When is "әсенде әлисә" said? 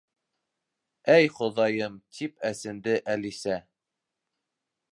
2.51-3.59